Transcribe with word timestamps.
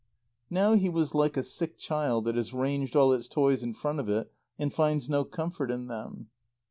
Now 0.49 0.73
he 0.73 0.89
was 0.89 1.13
like 1.13 1.37
a 1.37 1.43
sick 1.43 1.77
child 1.77 2.25
that 2.25 2.35
has 2.35 2.55
ranged 2.55 2.95
all 2.95 3.13
its 3.13 3.27
toys 3.27 3.61
in 3.61 3.75
front 3.75 3.99
of 3.99 4.09
it 4.09 4.31
and 4.57 4.73
finds 4.73 5.07
no 5.07 5.23
comfort 5.23 5.69
in 5.69 5.85
them. 5.85 6.29